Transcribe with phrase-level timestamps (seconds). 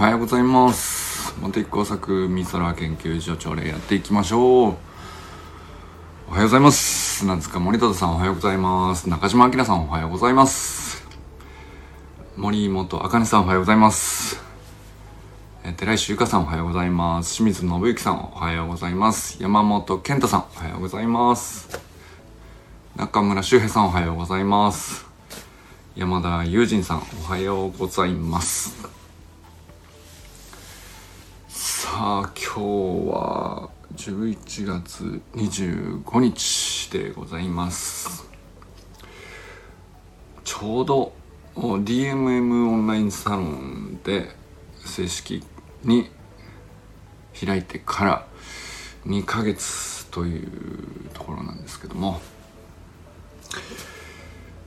[0.00, 4.40] はようございます茂木工作美空研究所朝礼やっていきましょう
[6.26, 7.18] おはようございます。
[7.18, 11.06] 砂塚森田さんおはようございます中島明さんおはようございます。
[12.36, 14.42] 森本茜さんおはようございます。
[15.64, 17.36] え寺石由香さんおはようございます。
[17.36, 21.78] 清水信之さんおはようございます山本健太さんおはようございます。
[22.96, 25.04] 中村修平さんおはようございます。
[25.94, 28.99] 山田友人さんおはようございます。
[32.00, 38.26] さあ今日は11月25日でございます。
[40.42, 41.12] ちょうど
[41.54, 44.30] DMM オンラインサロンで
[44.82, 45.44] 正式
[45.84, 46.08] に
[47.38, 48.26] 開いてから
[49.04, 50.48] 2ヶ月という
[51.12, 52.18] ところなんですけども。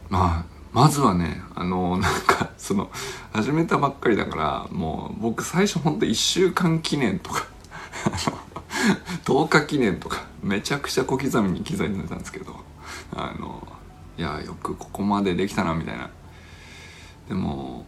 [0.07, 2.89] まあまずはねあのなんかその
[3.31, 7.47] 始めたばっかりだからもう僕最初ほんと1週間記念とか
[9.23, 12.55] 10日記念とかめちゃくちゃ小刻みに刻んでたんですけど
[13.15, 13.67] あの
[14.17, 16.09] いやよくここまでできたなみたいな。
[17.27, 17.85] でも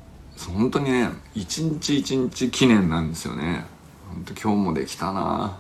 [0.53, 3.65] 本当にね一日一日記念なんですよね。
[4.09, 5.59] 本当今日もできたな。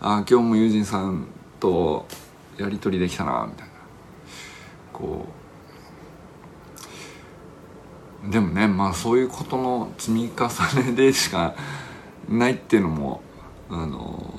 [0.00, 1.26] あ今日も友人さん
[1.60, 2.06] と
[2.58, 3.74] やり取りできたなみたいな。
[4.92, 5.37] こう
[8.24, 11.54] でもねまあそういうことの積み重ねでしか
[12.28, 13.22] ないっていうのも
[13.70, 14.34] あの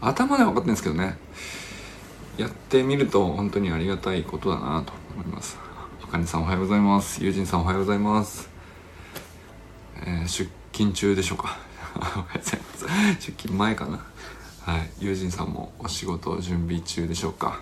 [0.00, 1.18] 頭では分かってるんですけどね。
[2.38, 5.58] やってみると本当にありがたいことだなと思います。
[6.02, 7.22] あかねさんおはようございます。
[7.22, 8.48] 友人さんおはようございます、
[10.06, 11.58] えー、出勤中でしょうか。
[11.96, 13.26] おはようございます。
[13.26, 14.00] 出勤前かな。
[14.62, 14.90] はい。
[15.00, 17.60] 友人さんもお仕事準備中でしょうか。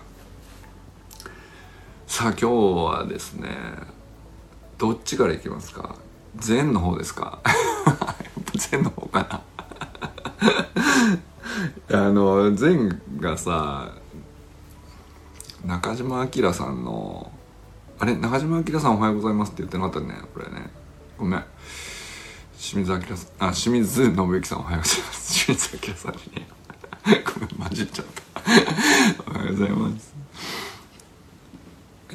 [2.07, 3.49] さあ今日はですね
[4.79, 5.95] どっちからいきますか？
[6.37, 7.39] 禅の方ですか？
[8.55, 9.43] 禅の方か
[11.91, 11.97] な？
[12.07, 13.91] あの禅がさ
[15.65, 17.29] 中島明さんの
[17.99, 18.15] あれ？
[18.15, 20.71] 中島明さんおはようございますって言ってなかったねこれね。
[21.17, 21.43] ごめん。
[22.57, 25.45] 清水明さんあ清水信之さんおはようございます。
[25.45, 26.47] 清水明さんにね。
[27.35, 29.31] ごめん混じっちゃった。
[29.31, 30.13] おはようございます。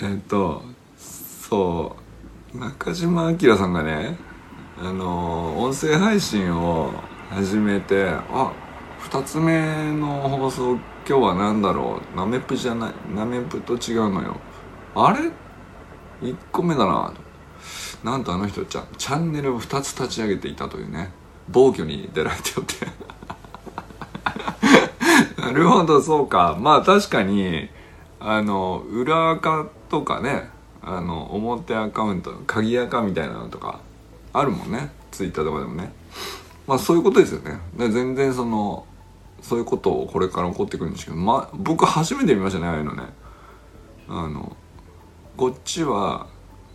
[0.01, 0.63] えっと
[0.99, 2.04] そう。
[2.55, 4.17] 中島明さんがね
[4.79, 6.93] あの音声配信を
[7.29, 8.53] 始めてあ
[9.01, 14.37] 2つ目の放送今日は何だろうナメプじゃないナメプと違うのよ。
[14.95, 15.33] あれ
[16.23, 17.13] ？1個目だな。
[18.05, 21.11] なんとあの人ちゃチャンネルを2つ立ち上げていたというね。
[21.49, 22.87] 暴挙に出られておって。
[25.43, 26.57] なるほどそうか。
[26.59, 27.69] まあ確かに
[28.21, 30.54] あの裏垢とかね
[30.87, 33.81] あの表アカウント鍵垢みたいなのとか
[34.33, 34.91] あるもんね。
[35.11, 35.93] ツイッターとかでもね。
[36.67, 37.59] まあそういうことですよね。
[37.77, 38.87] で全然その
[39.41, 43.03] そういうことをこれから起こってくるんですけどま僕初めて見ましたねああいうのね。
[44.09, 44.57] あの
[45.37, 46.27] こっちは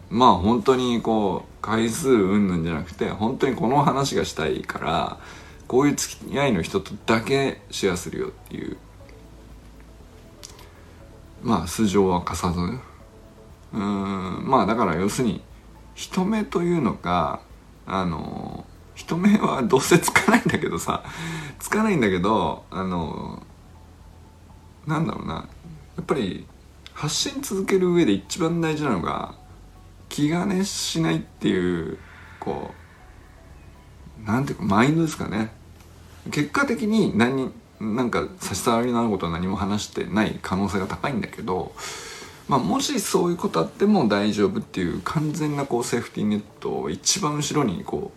[0.10, 5.20] まあ本当にこう回数うんぬんじゃなくて本当にこの話がしたいから
[5.68, 8.78] こういう付き合いの人とだけシェアするよっていう。
[11.42, 12.60] まあ素性は貸さず
[13.74, 15.42] うんまあだから要するに
[15.96, 17.42] 人目というのが
[17.86, 18.66] あの
[18.96, 21.04] 人目はどうせつかないんだけどさ
[21.60, 23.44] つかないんだけどあの
[24.88, 25.48] なんだろうな
[25.98, 26.48] やっぱり
[26.94, 29.36] 発信続ける上で一番大事なのが
[30.10, 31.98] 気兼ねしないっていう
[32.40, 32.72] こ
[34.24, 35.52] うなんていうかマインドですかね。
[36.32, 41.72] 結果的に何なんか差し障りのあることは何も話してない可能性が高いんだけど
[42.50, 48.12] まあ、もしそういうことあっても大丈夫っていう完全なこうセーフティーネットを一番後ろにこ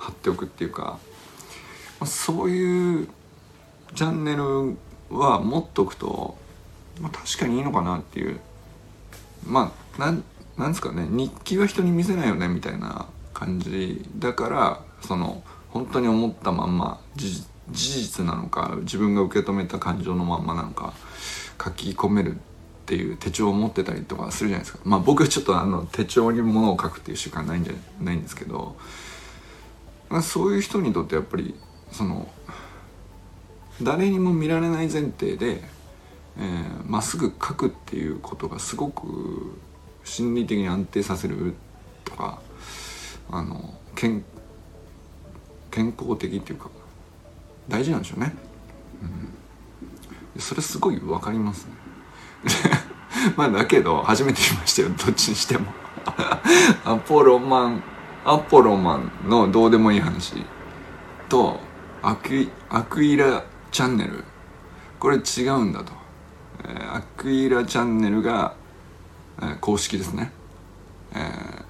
[0.00, 0.98] う貼っておくっていうか、
[2.00, 3.08] まあ、そういう
[3.94, 4.76] チャンネル
[5.08, 6.36] は持っとくと、
[7.00, 8.40] まあ、確かにいいのかなっていう。
[9.46, 10.24] まあなん
[10.58, 20.94] なんですかね日記は人に見せないよねみたいな感じだからその本当に思ったまんま事実なのか自分が受け止めた感情のまんまなのか
[21.62, 22.38] 書き込める
[22.86, 24.78] っていう手帳を持ってたりとかするじゃないですか。
[24.84, 28.76] まあ僕はちょっとあの手帳に物を書くっていう習慣ないんじゃないんですけど、
[30.08, 31.56] まあ、そういう人にとってやっぱり
[31.90, 32.28] その
[33.82, 35.62] 誰にも見られない前提で
[36.36, 39.58] ま、えー、っすぐ書くっていうことがすごく
[40.04, 41.54] 心理的に安定させる
[42.04, 42.40] とか
[43.30, 44.24] あの健
[45.72, 46.70] 健康的っていうか
[47.68, 48.32] 大事なんでしょうね、
[50.34, 51.85] うん、それすごい分かりますね。
[53.36, 54.88] まあだけど初めて見ましたよ。
[54.90, 55.72] どっちにしても。
[56.84, 57.82] アポロマン
[58.24, 60.44] アポロマンのどうでもいい話
[61.28, 61.60] と
[62.02, 64.24] アクアクイラチャンネル。
[64.98, 65.92] これ違うんだと、
[66.64, 68.54] えー、アクイラチャンネルが、
[69.40, 70.32] えー、公式ですね、
[71.12, 71.62] えー、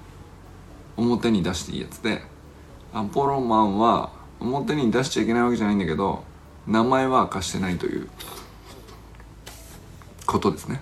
[0.95, 2.23] 表に出していいやつで
[2.93, 6.23] アポロマンは表に出しちゃいけないわけじゃないんだけど
[6.65, 8.09] 名前は明かしてないという。
[10.27, 10.81] ことですね。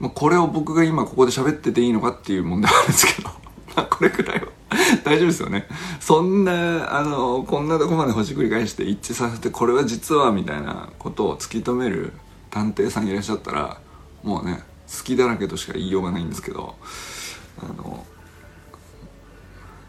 [0.00, 3.28] まあ、これを僕が今ここで喋ってていいのかっていう問題なんですけど
[3.76, 4.48] まあこれくらいは
[5.04, 5.66] 大丈夫ですよね。
[6.00, 12.12] そんなあのこんなとこまでほじくり返して一致させてこれは実はみたいなことを突き止める
[12.50, 13.78] 探偵さんいらっしゃったら
[14.22, 16.74] もうね好きだらけとしか言いようがないんですけど
[17.62, 18.06] あの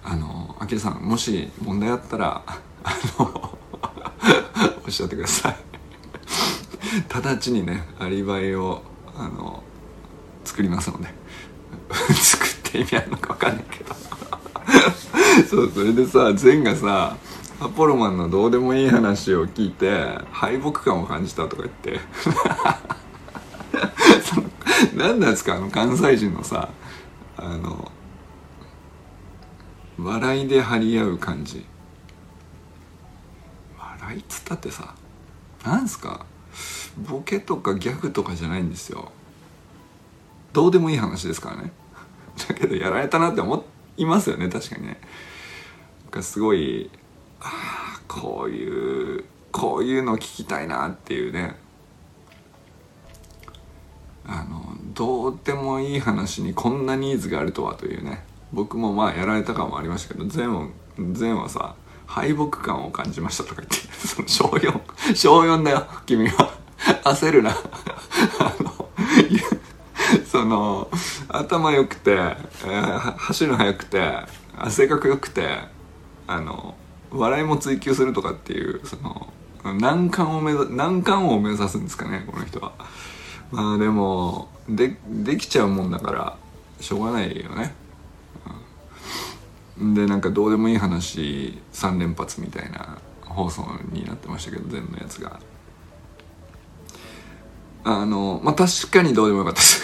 [0.03, 2.61] あのあきらさんもし問題あったらあ
[3.19, 3.57] の
[4.85, 5.70] おっしゃってください。
[7.13, 8.81] 直ちにねアリバイを
[9.15, 9.63] あの
[10.43, 11.07] 作りますので。
[12.13, 13.95] 作って意味あるのか分かんないけど。
[15.49, 17.15] そうそれでさ善がさ
[17.59, 21.99] アポロマンのどうでもいい話を聞いて敗北感を感じたとか言って。
[24.95, 25.55] 何なんですか？
[25.55, 26.69] あの関西人のさ
[27.37, 27.91] あの
[29.99, 31.65] 笑いで張り合う感じ。
[33.77, 34.95] 笑いっつったってさ
[35.63, 36.25] なんすか？
[36.97, 39.11] ボケとかギャグとかじゃないんですよ。
[40.53, 41.71] どうでもいい話ですからね。
[42.47, 43.63] だけどやられたなって思
[43.97, 44.99] いますよね確かにね。
[46.03, 46.89] なんかすごい
[47.39, 51.55] ああこういうこういうの聞きたいなっていうね。
[54.25, 58.23] あのどうでもいい話にこんなニーズがあるとはというね。
[58.53, 60.67] 僕もまあやられた感もありましたけど前は
[60.97, 63.75] 前はさ敗北感を感じましたとか言って
[64.07, 66.60] その小4小4だよ君は。
[67.03, 67.51] 焦るな。
[68.39, 68.89] あの
[70.25, 70.89] その
[71.29, 74.13] 頭良くて、えー、走るの速くて
[74.69, 75.59] 性格良くて
[76.27, 76.75] あの
[77.11, 79.31] 笑いも追求するとかっていうその
[79.63, 82.73] 難関を目指難関を目指すんですかねこの人は。
[83.51, 86.37] まあでもでできちゃうもんだから
[86.79, 87.75] しょうがないよね、
[89.77, 95.39] うん、でなんかどうでもいい話3連発みたいな放送になってましたけど全部のやつが。
[97.83, 99.81] あのまあ確かにどうでもよかったです。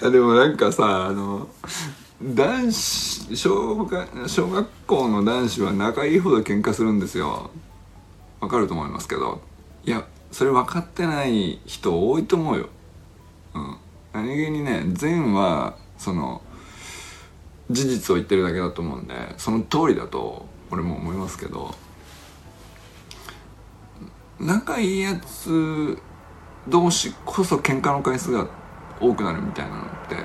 [0.10, 1.48] でもなんかさあの
[2.22, 7.50] 男子小学小学校の男子は仲いいほど喧嘩するんですよ。
[8.40, 9.40] わかると思いますけど。
[9.84, 12.68] いやそれ分かってない人多いと思うよ。
[13.54, 13.76] うん。
[14.12, 16.42] 何気にね善はその
[17.70, 21.74] 事実を言ってるだけだと思うんでその通りだと俺も思いますけど。
[24.40, 25.98] 仲いいやつ
[26.68, 28.48] 同士こそ喧嘩の回数が
[29.00, 30.16] 多くなるみたいなのって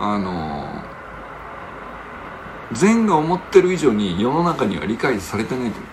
[0.00, 0.82] あの
[2.72, 5.92] 善が思ってる以上に世の中には理解されてないと思う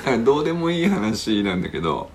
[0.04, 2.10] だかどうでもいい話なんだけど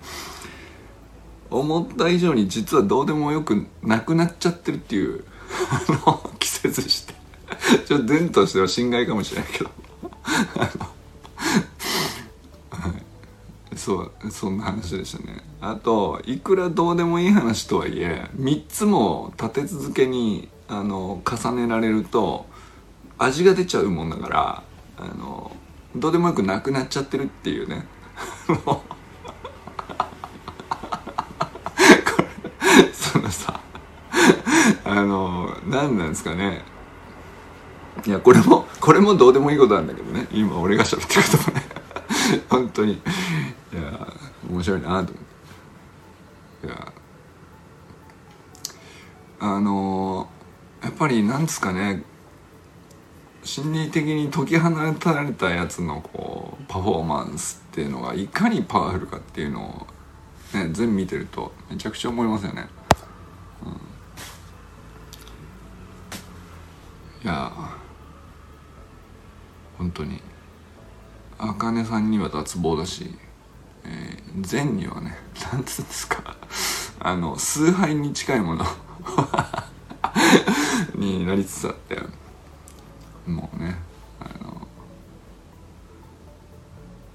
[1.50, 5.24] 思った以上に実はどうでもよくなくなっちゃってるっていう
[5.70, 7.14] あの季節して。
[7.86, 9.70] ちょっと善としては心外かもしれないけど。
[13.82, 15.42] そうそんな話でしたね。
[15.60, 22.46] あといくらどうでもいい話とはいえ3つも立て続けにあの重ねられると
[23.18, 24.62] 味が出ちゃうもんだから
[24.98, 25.50] あの
[25.96, 27.84] どうでもよくなくなっちゃってるっていうね。
[32.92, 33.60] そのさ
[34.84, 36.62] あの何なんですかね。
[38.06, 40.28] いやこれもこれもどうでもいいことなんだけどね。
[40.32, 41.66] 今俺が喋ってることもね。
[42.48, 43.02] 本当に。
[44.62, 45.04] 面白いなと思っ
[46.62, 46.66] て。
[46.66, 46.92] いや。
[49.40, 50.28] あの
[50.80, 52.04] やっぱりなんですかね。
[53.42, 59.86] 心理的に解き放たれたやつのこうパフォーマンスっていうのがいかにパワフルかっていうの
[60.54, 62.68] を、ね、全部見てるとめちゃくちゃ思いますよね。
[63.64, 63.72] うん、
[67.24, 67.50] いや。
[69.76, 70.20] 本当に。
[71.36, 73.12] あかねさんには脱帽だし。
[74.34, 75.16] えー、禅にはね
[75.52, 76.36] 何つうんですか。
[77.00, 78.64] あの崇拝に近いもの。
[80.94, 81.98] になりつつあって。
[83.26, 83.76] もうね
[84.20, 84.68] あの。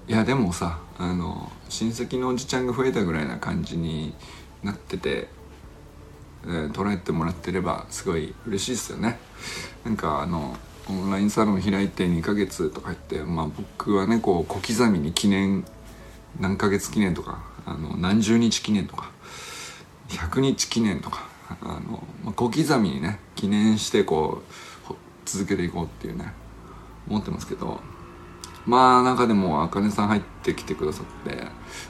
[0.06, 4.14] いやでもさあの親戚のおじちゃんが増えたぐらいな感じに
[4.62, 5.28] なってて、
[6.44, 9.18] えー、捉えてもらってればすごい嬉しいですよね。
[9.84, 10.56] なんかあの
[10.88, 15.64] オンラインサロン開いて2ヶ月とか言ってまあ僕はねこう小刻みに記念
[16.40, 19.10] 何ヶ月記念とかあの何十日記念とか
[20.08, 21.28] 100日記念とか
[21.60, 24.42] あの、まあ、小刻みにね記念してこ
[24.90, 24.94] う
[25.24, 26.32] 続けていこうっていうね
[27.08, 27.80] 思ってますけど
[28.66, 31.46] まあ中でもあかねさん入ってきてくださって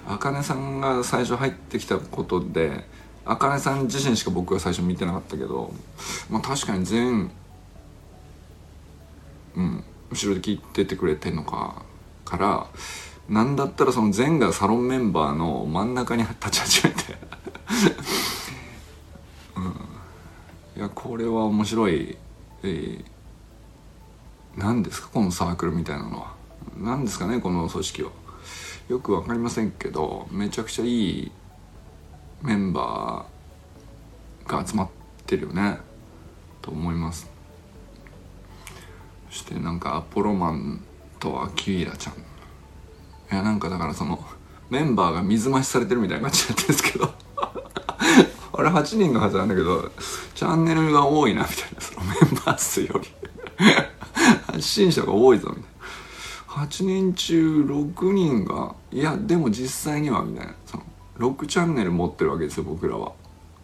[0.07, 2.85] あかねさんが最初入ってきたことで
[3.25, 5.73] あかねさん自身しか僕は最初見てなかったけど
[6.31, 7.31] まあ確かに全
[9.57, 11.83] うん後ろで聞いててくれてんのか
[12.25, 12.67] から
[13.29, 17.19] なんだったらその全がサロンメンバーの真ん中に立ち始めて。
[19.57, 19.65] うん、
[20.77, 22.17] いやこれは面白い、
[22.63, 23.05] えー、
[24.57, 25.09] 何ですか？
[25.09, 26.35] このサークルみたいなのは。
[26.79, 27.41] 何ですかね？
[27.41, 28.11] この組織は。
[28.89, 30.89] よく分かりませんけどめちゃくちゃい
[31.25, 31.31] い
[32.41, 34.89] メンバーが集まっ
[35.27, 35.81] てるよね。
[36.63, 37.31] と思います。
[39.29, 40.83] そしてなんかアポロマン
[41.19, 42.15] とアキーラちゃん。
[43.31, 44.25] いやなんかだからその
[44.71, 47.15] メンバーが水増しされてるみたいな感じになってるんですけど。
[48.59, 49.89] あれ8人がはずなんだけど
[50.35, 53.09] チャンネルが多いなみたいなそのメンバー数より。
[54.47, 55.69] 発信者が多いぞみたいな。
[56.65, 60.55] 8人中6人がいやでも実際にはみたいな。
[60.67, 60.85] その
[61.19, 63.13] 6チャンネル持ってるわけですよ僕らは。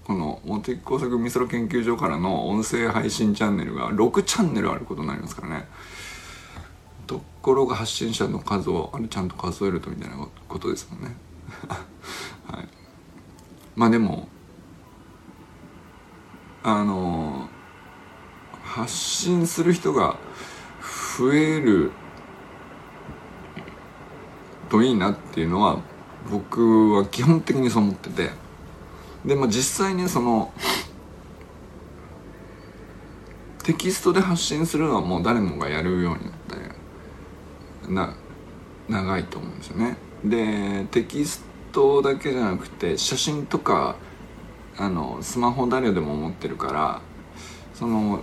[0.04, 5.66] この茂木工作美空研究所からの音声配信チャンネルが6チャンネルあることになりますからね。
[7.06, 10.16] ところが発信者の数をあれちゃんと数えるとみたいな
[10.48, 11.16] ことですもんね。
[12.48, 12.68] はい。
[13.76, 14.28] まあでも
[16.62, 17.48] あの
[18.62, 20.16] 発信する人が
[21.18, 21.92] 増える
[24.68, 25.80] といいなっていうのは
[26.30, 28.44] 僕は基本的にそう思ってて。
[29.24, 30.52] でも実際にその
[33.62, 36.56] テキストで発信するのはもう誰もがやるようになって
[37.88, 38.14] な
[38.88, 39.96] 長いと思うんですよね。
[40.24, 43.96] でテキストだけじゃなくて写真とか
[44.76, 47.00] あのスマホ誰でも持ってるから
[47.74, 48.20] その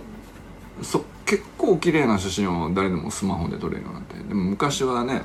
[0.82, 5.22] そ結構綺麗な写真を誰でもスマホで撮れるようになってでも昔はね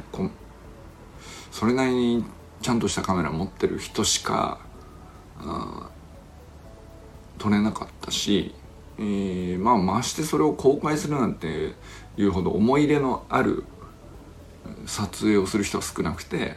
[1.52, 2.26] それなりに
[2.62, 4.60] ちゃんとしたカメラ持ってる人しか
[7.38, 8.54] 撮れなかったし、
[8.98, 11.74] えー、まあましてそれを公開するなんて
[12.18, 13.64] いうほど思い入れのある
[14.86, 16.56] 撮影をする人は少なくて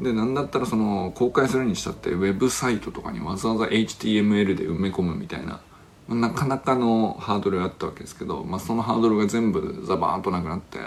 [0.00, 5.60] でなんだったらその公開するにしたってウェブサイトとかにわざわざ HTML で埋め込むみたいな
[6.08, 10.78] なかなかのハードルがあったわけですけど、まあ、そのハードルが全部ザバーンとなくなって、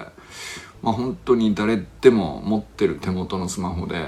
[0.81, 4.03] まあ、本当に誰でも持ってる手元のスマホで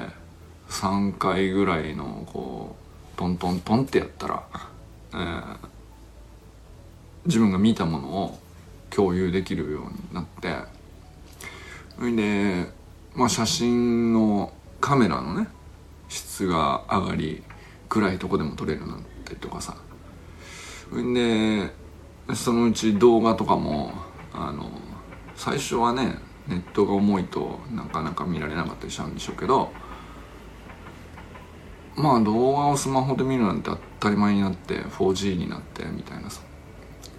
[0.69, 2.75] 3回ぐらいのこ
[3.15, 4.43] うトントントンってやったら、
[5.13, 5.57] えー、
[7.25, 8.39] 自分が見たものを
[8.89, 10.76] 共有できるようになって
[11.97, 12.65] それで、
[13.15, 15.47] まあ、写真のカメラのね
[16.09, 17.43] 質が上がり
[17.89, 19.75] 暗いとこでも撮れるなったりとかさ。
[20.89, 21.71] それで
[22.33, 23.91] そのうち動画とかも
[24.33, 24.69] あの
[25.35, 26.15] 最初はね
[26.47, 29.71] ネットが重いとなかなか見られなかったりしたんでしょうけど
[31.95, 36.41] まあ動画をスマホで見るなんて当たり前になって 4G になってみたいなさ。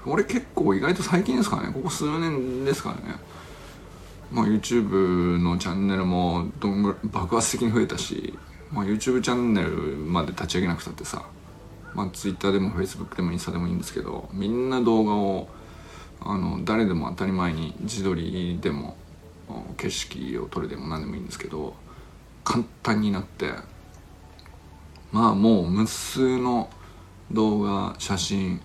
[0.06, 1.72] 俺結構意外と最近ですからね。
[1.72, 3.16] ここ数年ですからね。
[4.30, 8.38] まあ YouTube のチャンネルもどんぐら爆発的に増えたし、
[8.70, 11.26] まあ、YouTube チャンネルまで立ち上げなくたってさ
[11.94, 15.48] まあ Twitter でも Facebook でもインスタでもいいんですけどみんな動画を
[16.20, 18.96] あの誰でも当たり前に自撮りでも
[19.76, 21.74] 景色を撮るでも何でもいいんですけど
[22.44, 23.52] 簡単になって
[25.12, 26.68] まあもう無数の
[27.30, 28.60] 動画写真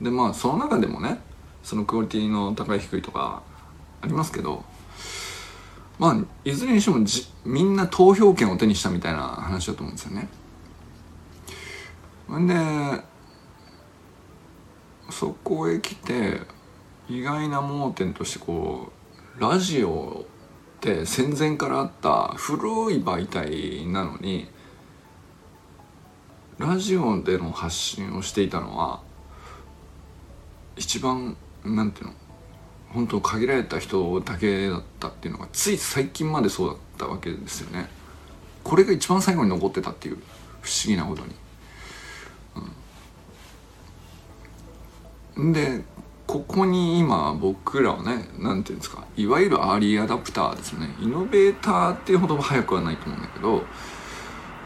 [0.00, 1.20] でまあその中でもね
[1.62, 3.42] そのクオリティの高い低いとか
[4.02, 4.64] ありますけど
[6.00, 6.16] まあ
[6.48, 10.28] いずれにしてもじみんな投票権を手にしたみたいな話だと思うんですよね。
[12.38, 12.54] んで
[15.10, 16.40] そこへ来て
[17.06, 18.90] 意外な盲点としてこ
[19.38, 24.48] うラジオって戦前からあった古い媒体なのに
[26.56, 29.02] ラジオでの発信をしていたのは
[30.76, 32.14] 一番なんていうの
[32.92, 37.88] 本当限られた人だけだったっていうのがつい最近までそうだったわけですよね。
[38.64, 40.18] これが一番最後に残ってたっていう
[40.60, 41.34] 不思議なことに、
[45.36, 45.82] うん、で
[46.26, 50.94] ここに今僕らはね何ていうんですかいわゆるアーリーアダプターですね。
[51.00, 53.64] イノベーターっていうほど早くはないと思うんだけど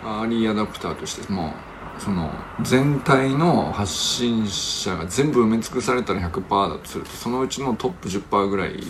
[0.03, 2.31] アーリーアダプターとしてもうその
[2.63, 8.81] 全体の発信者が全部埋め尽くされたら100%だとするとそのうちのトップ10%ぐらい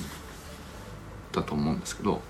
[1.33, 2.23] だと思うんですけど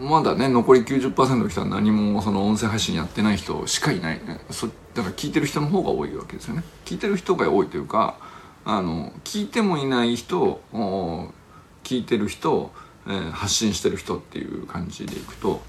[0.00, 6.64] まだね残り90%の人は何もその音声配信やってない人しかいない、ね、そだから聞いてる人の方が多いわけですよね。
[6.84, 8.18] 聞いてる人が多いというか
[8.64, 12.72] あの聞いてもいない人聞いてる人、
[13.06, 15.60] えー、発信してる人っていう感じでいくと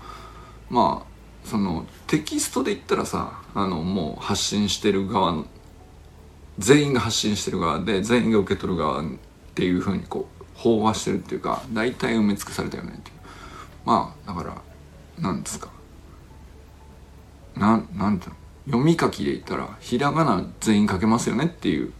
[0.69, 1.10] まあ
[1.45, 5.45] そのテキストで言ったらさあのもう発信してる側の
[6.60, 9.05] 全員が発信してる側で全員が受け取る側っ
[9.55, 13.15] ていうふうにこう飽和してるっていうか大体埋め尽くされたよねっていう。
[13.86, 14.62] まあだから
[15.19, 15.69] 何ですか。
[17.55, 18.36] ななんていうの。
[18.67, 21.91] 読み書きで言ったらひらがな全員書けますよねっていう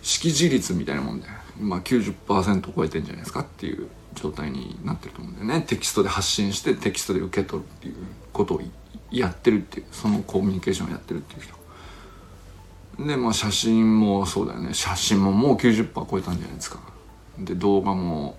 [0.00, 1.26] 識字率みたいなもんで、
[1.60, 3.88] まあ90%超えてんじゃないですかっていう。
[4.14, 5.64] 状態になってると思うんだよね。
[5.66, 7.94] テキストで発信してテキストで受け取るっていう
[8.32, 8.60] ことを
[9.10, 13.06] やってるっていうそのコミュニケーションをやってるっていう人。
[13.06, 14.74] でまあ写真もそうだよね。
[14.74, 16.80] 写真ももう90%超えたんじゃないですか。
[17.38, 18.36] で動画も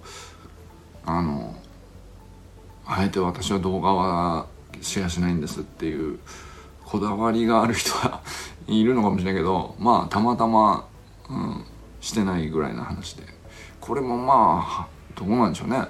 [1.06, 1.56] あの
[2.86, 4.48] あえて私は動画は
[4.82, 6.20] シェアしないんですっていう
[6.86, 8.22] こだわりがある人は
[8.68, 10.88] いるのかもしれないけどまあたまたま、
[11.30, 11.66] うん、
[12.02, 13.34] してないぐらいの話で。
[13.84, 15.88] これもまあどうなんでしょうね。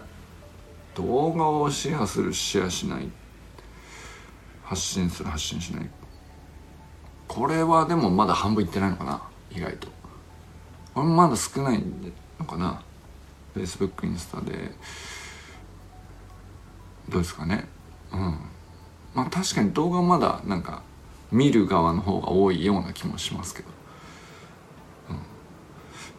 [0.95, 3.09] 動画をシェアするシェアしない。
[4.63, 5.89] 発信する発信しない。
[7.27, 9.21] これはでもまだ半分いってないのかな。
[9.51, 9.87] 意外と。
[10.93, 11.83] これもまだ少ない
[12.39, 12.81] のかな。
[13.55, 14.71] Facebook インスタで。
[17.09, 17.67] どうですかね。
[18.11, 18.39] うん。
[19.13, 20.83] まあ確かに動画まだなんか
[21.31, 23.69] 見る側の方が多いような気もしますけど、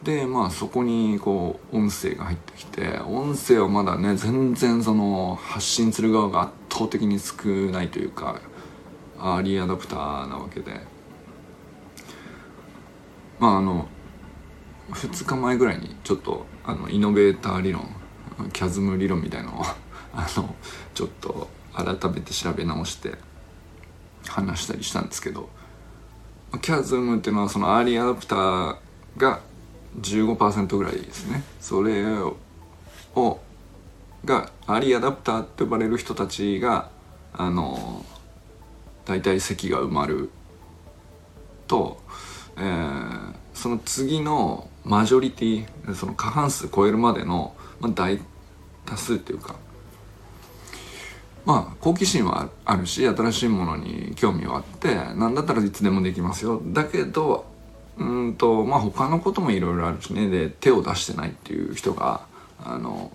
[0.05, 8.39] でまあそこにこう音声が入ってきて音声はまだね全然その発信する側が圧倒的に少ないというか
[9.19, 10.95] アーリーアダプターなわけで。
[13.39, 13.87] まああの
[14.91, 17.87] 2日前ぐらいにちょっとあのイノベーター理論
[18.53, 19.63] キャズム理論みたいのを
[20.13, 20.55] あの
[20.93, 23.15] ちょっと改めて調べ直して
[24.27, 25.49] 話したりしたんですけど
[26.61, 28.77] キャズムっていうのはそのアーリーアダプター
[29.17, 29.41] が
[30.01, 31.43] 15%ぐらいですね。
[31.59, 32.05] それ
[33.15, 33.39] を
[34.25, 36.89] がアリアダプターって呼ばれる人たちが
[37.33, 38.03] あの
[39.05, 40.31] 大体席が埋まる
[41.67, 42.01] と、
[42.57, 48.19] えー、その次のマジョリティその過半数超えるまでの、まあ、大
[48.85, 49.55] 多数っていうか
[51.45, 56.59] まあ好奇心はあるし新しいものに興味はあって何だったらいつでもできますよ。
[56.65, 57.45] だけど
[57.97, 60.29] うんとまあ他のこともいろいろあるしね。
[60.29, 62.25] で手を出してないっていう人が
[62.63, 63.11] あの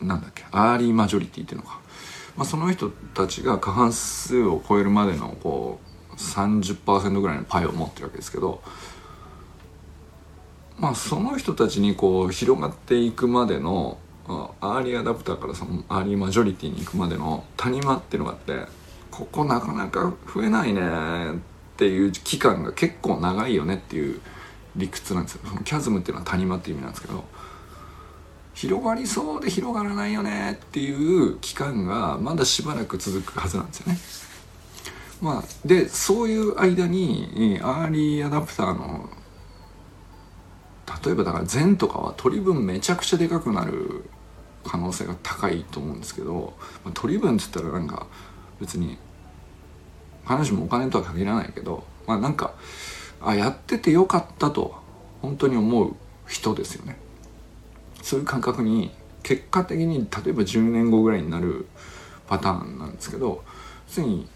[0.00, 1.80] なんだっけアーリーマジョリティっていうのか、
[2.36, 5.78] まあ、その人たちが過半数を超えるまでのこ
[6.12, 8.62] う30%ぐらいのパイを持ってるわけですけど
[10.78, 18.66] まあその人たちにこう広がっていくまでのアーリーアダプターからそのアーリーマジョリティに行くまでの谷間っていうのがあって
[19.10, 24.20] ここなかなか増えないねってていう期間が結構長いよねっていう
[24.76, 27.24] 理屈なんですよそのキャズムっていうのは谷間っていう意味なんですけど
[28.54, 33.98] 広がりそうで広がらないよねっていう期間がまだしばらく続くはずなんですよね。
[35.20, 39.08] まあ、でそういう間にアーリーアダプターの
[41.04, 44.04] 例えばだから禅とかは取り分めちゃくちゃでかくなる
[44.64, 48.06] 可能性が高いと思うんですけど、ま、取り分っつったらなんか
[48.60, 48.98] 別に
[50.24, 52.54] 話もお金とは限らないけどまあなんか
[53.20, 54.74] あやっててよかったと
[55.22, 55.94] 本当に思う
[56.28, 56.96] 人ですよね。
[58.02, 58.90] そういう感覚に
[59.22, 61.66] 結果的に例えば10年後ぐらいになる
[62.26, 63.42] パターンなんですけど
[63.88, 64.28] ついに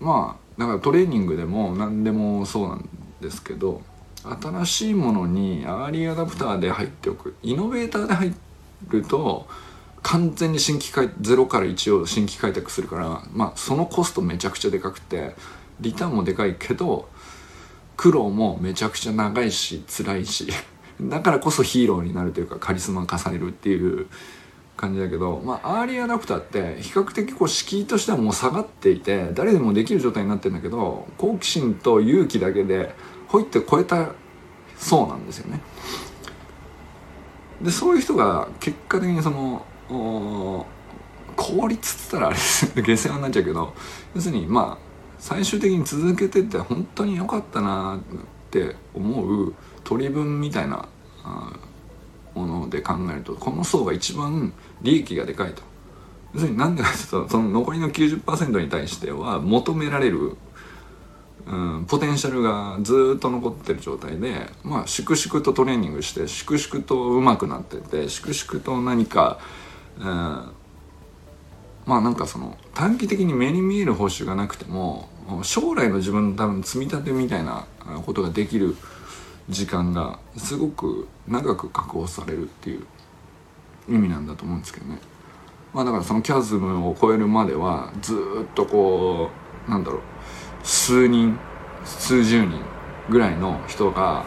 [0.00, 2.88] まあだからトレーニングでも何でもそうなん
[3.20, 3.80] ですけど
[4.22, 8.34] 新しいものにアーリーアダプターで入っておくイノベーターで入
[8.88, 9.46] ると
[10.02, 15.34] 完全に新規開0から1を新規開拓するからまあそのコストめちゃくちゃでかくて
[15.80, 17.08] リターンもでかいけど
[17.96, 20.48] 苦労もめちゃくちゃ長いし辛いし
[21.00, 24.06] だからこそヒーローになるというかカリスマ化されるっていう
[24.76, 32.94] 感じだけど、まあ、アーリーアダプターって比較的こう敷居としてはもう下がっていて誰でもできる状態になってるんだけど好奇心と勇気だけで
[33.26, 34.12] ほいって超えた
[34.76, 35.60] そうなんですよね。
[37.60, 43.74] でそういう人が結果的にその効率っつったらあれです下世話になっちゃうけど
[44.14, 48.20] 要するにまあ最終的に続けてって本当に良かったなっ
[48.50, 50.88] て思う取り分みたいな
[52.34, 55.62] もので考えるとこの層が一番利益がでかいと。
[56.34, 60.36] 要するに何でかというとその残りの90%に対しては求められる
[61.48, 69.38] うん、ポテンシャルがずっと残ってる状態で、まあ、粛々とトレーニングして粛々と上手くなってて粛々と何か、
[69.98, 70.52] えー、
[71.86, 75.08] まあなんかその短期的に目に見える報酬がなくても
[75.42, 77.66] 将来の自分の多分積み立てみたいな
[78.06, 78.76] ことができる
[79.48, 82.84] 時間がすごく長く確保されるっていう
[83.88, 84.98] 意味なんだと思うんですけどね。
[85.72, 88.16] まあだからそのキャズムを超えるまではずっ
[88.54, 89.30] とこ
[89.66, 90.00] うなんだろう
[90.62, 91.38] 数人
[91.84, 92.60] 数十人
[93.08, 94.24] ぐらいの人が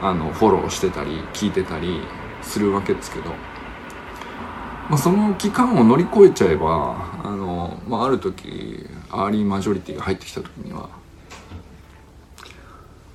[0.00, 2.00] あのフォローしてたり聞いてたり
[2.42, 3.30] するわけですけど、
[4.92, 10.90] まあ、その期間を乗り越えちゃえばあの、まあ、ある時アーリーマジョリティが入ってきた時には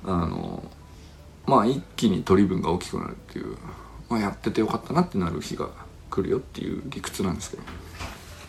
[0.04, 0.64] あの
[1.46, 3.56] まあ一気に取り分が大きくなるっていう、
[4.10, 5.68] まあ、やっててよかったなってなる日が
[6.10, 7.62] 来るよっていう理屈なんですけど、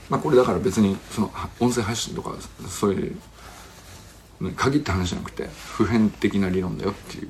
[0.09, 2.33] まあ、これだから別にその音声配信とか
[2.67, 3.15] そういう
[4.55, 7.29] 限った話じゃなくて普遍的な理論だよっていう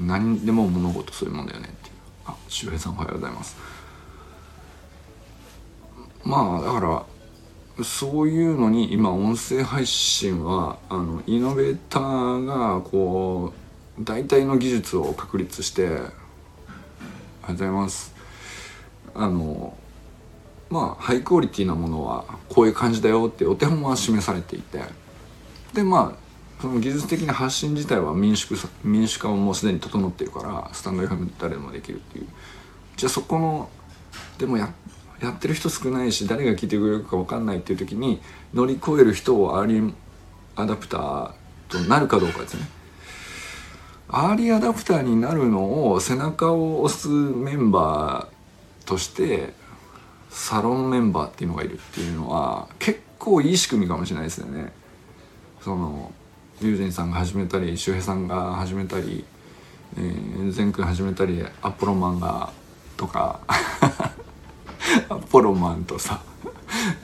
[0.00, 1.94] 何でも物事そういうもんだよねっていう。
[2.26, 3.71] あ周平さんおはようございます。
[6.24, 7.04] まあだか
[7.78, 13.52] らそういうのに今音声配信はあのイノベーターがこ
[13.98, 16.12] う大体の技術を確立してありがと
[17.48, 18.14] うございます。
[19.14, 19.76] あの
[20.70, 24.80] まあハイクオリティなものはこういう感じだよってお手本は示されていて
[25.74, 26.22] でまあ
[26.62, 28.54] その技術的な発信自体は民主
[28.84, 32.26] 民主化ももうすでに整ってるからスタンド FM 誰でもできるっていう。
[32.96, 33.68] じゃあそこの
[34.38, 34.70] でもやっ
[35.22, 38.20] やってる人少ないし誰が聞いてくれるか分かんないっていう時に
[38.52, 39.94] 乗り越える人をアーリー
[40.56, 41.32] アダプター
[41.68, 42.68] となるかどうかですね。
[44.08, 49.54] アーリーアダプターになるのを背中を押すメンバーとして
[50.28, 54.72] サロンメンバーっていうのがいるっていうのは結構いい仕組みかもしれないですよね。
[55.60, 56.12] その
[56.60, 59.24] 友人さんが始めたり周平さんが始めたり、
[59.96, 62.52] えー、善くん始めたりアポロマンが
[62.96, 63.40] とか。
[65.30, 66.20] ポロマンとさ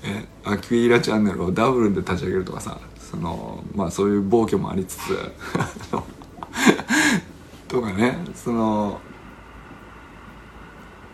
[0.04, 5.32] えアキュイラチャンネルをダブルで立ち上げるとかさそのまあそういう暴挙もありつつ
[7.68, 9.00] とかねその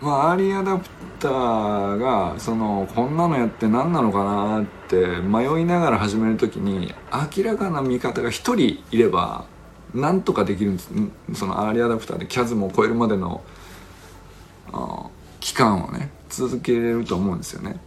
[0.00, 6.94] まあアーリーアダプターがそのこんなのやって何なのかなって迷いながら始める時に
[7.36, 9.46] 明らかな見方が1人いれば
[9.94, 10.90] なんとかできるんです。
[11.34, 13.42] そのアーリーアダプターでキャズムを超えるまでの
[15.40, 17.78] 期間をね続けれると思うんですよね。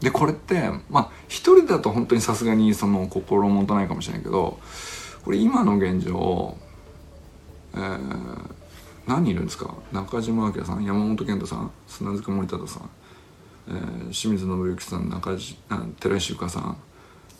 [0.00, 4.58] でこれってまあ一人だと本当にさすがにその心もとないかもしれないけど
[5.24, 6.56] これ今の現状、
[7.74, 8.54] えー
[9.08, 9.74] 何人いるんですか？
[9.90, 12.90] 中島明さん山本健太さん砂塚森忠さん、
[13.68, 15.30] えー、清水信之さん中
[15.98, 16.76] 寺石ゆかさん、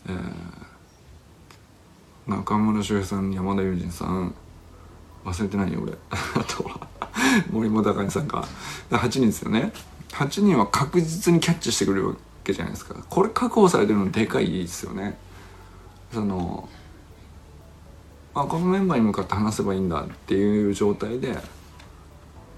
[0.06, 4.34] えー、中村修平さん山田友人さん
[5.26, 6.77] 忘れてないよ俺 あとは
[7.50, 8.46] 森本高さんか
[8.90, 9.72] 8人ですよね。
[10.10, 12.14] 8人は確実にキャッチしてくれるわ
[12.44, 12.94] けじゃないですか。
[13.08, 15.18] これ確保されてるのでかいですよね。
[16.12, 16.68] その
[18.34, 21.36] あこのメンバーに向かって話せばいいんだっていう状態で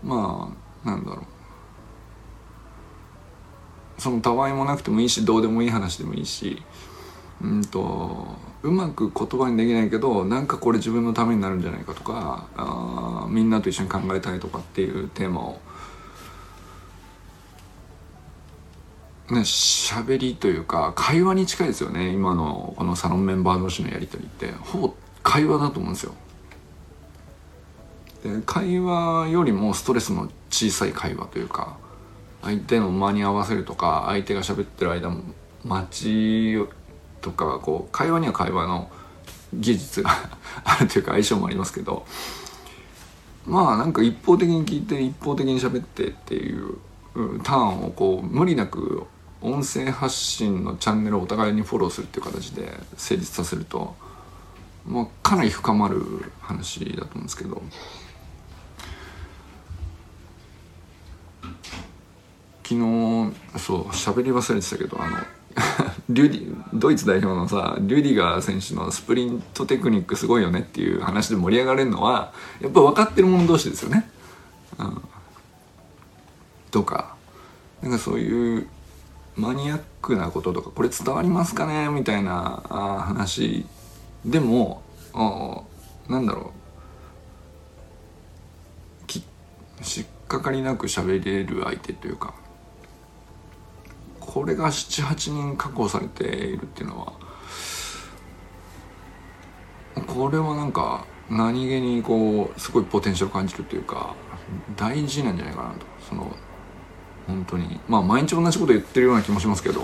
[0.03, 0.53] ま
[0.85, 1.25] あなんだろう。
[4.01, 6.63] そのたわいもなくてもいいしどうでもいい話でもいいし
[7.43, 15.61] うんとうまく言葉にできないけどなんかこれ自分のためになるんじゃないかとかあみんなと一緒に考えたいとかっていうテーマを
[19.31, 26.15] ね喋りというか会話に近いですよね今のこのサロンメンバー同士のやり取りってほぼ会話だと思うんですよ。
[28.23, 31.79] で会話よりもストレスの小さい会話というか
[32.43, 35.23] 相手の間に合わせるとか相手が喋ってる間も
[35.65, 36.57] 待ち
[37.21, 38.91] とかこう会話には会話の
[39.55, 40.11] 技術が
[40.65, 42.07] あるというか相性もありますけど
[43.47, 46.79] まあなんか一方的に聞いて一方的に喋ってっていう
[47.43, 49.07] ターンをこう無理なく
[49.41, 53.97] 音声発信のチャンネルをお互いにフォローするっていう形で成立させると、
[54.87, 56.03] まあ、かなり深まる
[56.41, 57.63] 話だと思うんですけど。
[62.71, 65.17] 昨日そう喋り忘れてたけどあの
[66.09, 74.11] リュディドイツ代表のさリュディガー選手のスプリントテクニックすごいよねっていう話で盛り上がれるのはやっぱ分かってる者同士ですよね。
[74.79, 75.03] うん、
[76.71, 77.15] とか。
[77.83, 78.69] なんかそういう
[79.37, 81.89] マニアックなこととかこれ伝わりますかね？
[81.89, 82.63] みたいな
[83.07, 83.65] 話。
[84.25, 84.83] でも
[86.09, 86.53] なんだろ
[89.03, 89.07] う。
[89.07, 89.25] き
[89.81, 92.35] しっかかりなく喋れる相手というか。
[94.33, 97.13] これが78人確保されているっていうのは
[100.07, 104.15] これはなんか何気にこうすごいポテンシャル感じるというか
[104.77, 105.87] 大事なんじゃないかなと。
[106.09, 106.31] その
[107.27, 107.81] 本当に。
[107.89, 109.83] まあ毎日同じこと言ってるような気もしますけど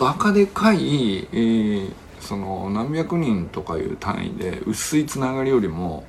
[0.00, 6.06] バカでかい、えー、その何百人とかいう単位で薄いつながりよりも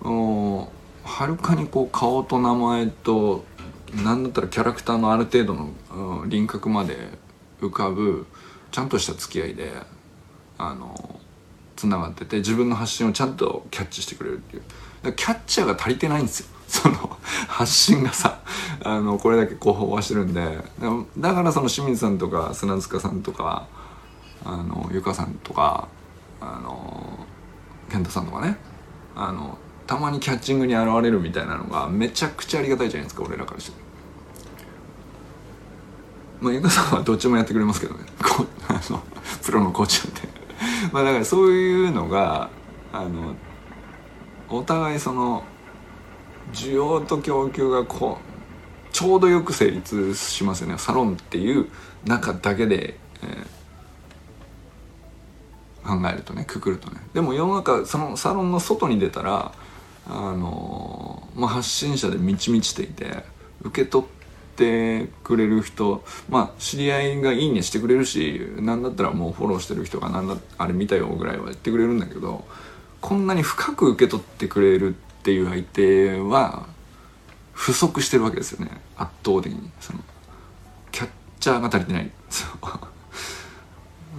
[0.00, 3.44] はるかにこう顔と名前と
[3.94, 5.70] 何だったらキャラクターのある程度の、
[6.22, 6.96] うん、輪郭まで
[7.60, 8.26] 浮かぶ
[8.70, 9.72] ちゃんとした付き合いで
[10.58, 11.20] あの
[11.76, 14.62] つながってて自分の発信をちゃんとキャッチしてくれるっていう。
[15.14, 16.46] キャッチャーが足りてないんですよ。
[16.68, 17.16] その
[17.48, 18.40] 発信がさ
[18.84, 20.58] あのこれだけこう飽和してるんで。
[21.18, 23.66] だからその清水さんとか砂塚さんとか
[24.44, 25.88] あのゆかさんとか
[26.40, 27.26] あの
[27.90, 28.58] 健太さんとかね
[29.16, 29.56] あの
[29.88, 33.78] たまにキャッチングに現れるみたいなのがめちゃくちゃありがたいじゃないですか俺らからして。
[36.40, 38.00] まあゆかさんはどっちもやってくれますけどね。
[38.22, 39.02] こあの
[39.42, 40.28] プロのコーチなんて
[40.92, 42.50] まあだからそういうのが
[42.92, 43.34] あの
[44.50, 45.42] お互いその
[46.52, 50.76] 需要と供給がこうちょうどよく成立しますよね。
[50.76, 51.70] サロンっていう
[52.04, 57.00] 中だけで、えー、考えるとねくくるとね。
[57.14, 59.52] でも世の中そのサロンの外に出たら
[60.08, 63.24] あのまあ、発信者で満ち満ちていて
[63.60, 64.08] 受け取っ
[64.56, 72.44] てくれる人まあ知り合いがいいねしてくれるし何だったらもうフォローしてる人が何だあれ見たよぐらいは言ってくれるんだけど
[73.00, 76.66] こんなに深く受け取ってくれるっていう相手は
[77.52, 78.70] 不足してるわけですよね。
[78.96, 79.70] 圧倒的に。
[79.80, 79.98] その
[80.92, 81.08] キャッ
[81.40, 82.10] チャーが足りてない。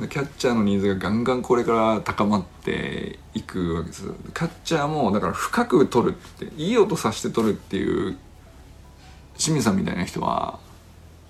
[0.08, 4.04] キャッチャーのニーズがガンガンこれから高まっていくわけです。
[4.04, 8.18] キャッチャーもだから深く取るっていい音さして取るっていう
[9.38, 10.60] 清水さんみたいな人は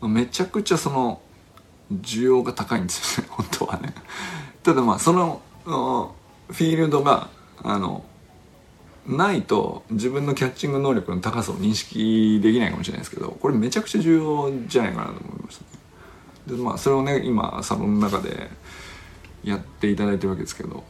[0.02, 1.22] めちゃくちゃその
[1.92, 3.94] 需要が高いんですよね本当はね。
[4.64, 7.30] ただまあそのフィールドが
[7.64, 8.04] あの
[9.08, 15.64] ないと自分のキャッチング能力の高さを認識できないかもしれないですけどこれめちゃくちゃ重要じゃないかなと思いました。
[15.64, 15.79] ね
[16.48, 18.50] でまあそれをね今サロンの中で
[19.44, 20.84] やっていただいてるわけですけど、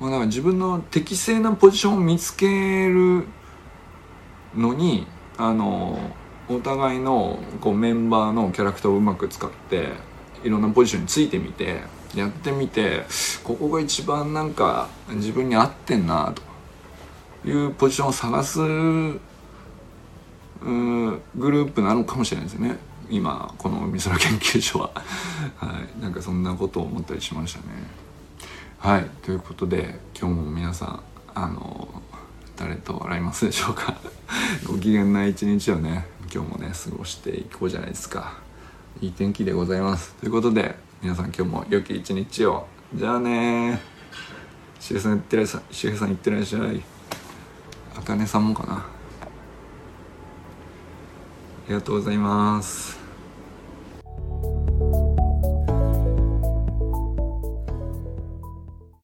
[0.00, 3.26] うん、まあ、だか自分の適正なポジションを見つける
[4.54, 5.98] のにあの
[6.48, 9.90] お互いのこうメンバーのキャラクターをうまく使って
[10.44, 11.80] いろんなポジションについてみて
[12.14, 13.04] やってみて
[13.44, 16.32] ここが一番なんか自分に合ってんな
[17.44, 19.20] というポジションを探すグ
[20.62, 22.78] ループなのかもしれないですよね。
[23.10, 24.90] 今この美空研究所は。
[25.56, 26.02] はい。
[26.02, 27.66] なんかそんなことを思ったりしましたね。
[28.78, 29.04] はい。
[29.22, 31.00] ということで今日も皆さん
[31.34, 32.02] あの
[32.56, 33.96] 誰と笑いますでしょうか。
[34.66, 38.34] ご機嫌な一日をね今日もね過ごしていこうじゃないですか。
[39.00, 40.14] いい天気でございます。
[40.14, 42.66] ということで皆さん今日も良き一日を。
[42.94, 43.80] じゃあね
[44.80, 45.74] しげさんいってらっしゃい。
[45.74, 46.82] しげさんいってらっしゃい。
[47.96, 48.95] あかねさんもかな。
[51.66, 53.05] ありがとうございます。